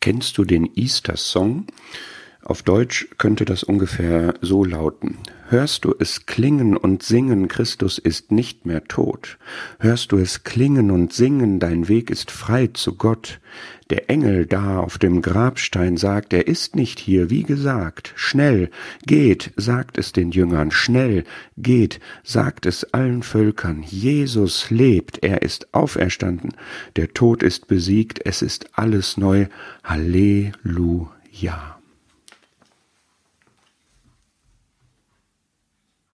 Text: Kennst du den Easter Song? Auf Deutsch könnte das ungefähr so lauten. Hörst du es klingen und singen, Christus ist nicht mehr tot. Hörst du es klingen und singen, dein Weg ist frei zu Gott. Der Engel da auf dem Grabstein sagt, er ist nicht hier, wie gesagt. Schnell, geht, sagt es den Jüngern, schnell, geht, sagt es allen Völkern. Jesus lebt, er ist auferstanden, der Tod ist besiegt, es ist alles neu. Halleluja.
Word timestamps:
Kennst 0.00 0.38
du 0.38 0.44
den 0.44 0.68
Easter 0.76 1.16
Song? 1.16 1.66
Auf 2.48 2.62
Deutsch 2.62 3.08
könnte 3.18 3.44
das 3.44 3.62
ungefähr 3.62 4.32
so 4.40 4.64
lauten. 4.64 5.18
Hörst 5.50 5.84
du 5.84 5.94
es 5.98 6.24
klingen 6.24 6.78
und 6.78 7.02
singen, 7.02 7.46
Christus 7.46 7.98
ist 7.98 8.32
nicht 8.32 8.64
mehr 8.64 8.84
tot. 8.84 9.36
Hörst 9.78 10.12
du 10.12 10.16
es 10.16 10.44
klingen 10.44 10.90
und 10.90 11.12
singen, 11.12 11.60
dein 11.60 11.88
Weg 11.88 12.08
ist 12.08 12.30
frei 12.30 12.68
zu 12.68 12.94
Gott. 12.94 13.40
Der 13.90 14.08
Engel 14.08 14.46
da 14.46 14.78
auf 14.78 14.96
dem 14.96 15.20
Grabstein 15.20 15.98
sagt, 15.98 16.32
er 16.32 16.46
ist 16.46 16.74
nicht 16.74 17.00
hier, 17.00 17.28
wie 17.28 17.42
gesagt. 17.42 18.14
Schnell, 18.16 18.70
geht, 19.04 19.52
sagt 19.56 19.98
es 19.98 20.12
den 20.12 20.30
Jüngern, 20.30 20.70
schnell, 20.70 21.24
geht, 21.58 22.00
sagt 22.24 22.64
es 22.64 22.94
allen 22.94 23.22
Völkern. 23.22 23.82
Jesus 23.82 24.70
lebt, 24.70 25.22
er 25.22 25.42
ist 25.42 25.74
auferstanden, 25.74 26.54
der 26.96 27.12
Tod 27.12 27.42
ist 27.42 27.68
besiegt, 27.68 28.24
es 28.24 28.40
ist 28.40 28.70
alles 28.72 29.18
neu. 29.18 29.48
Halleluja. 29.84 31.77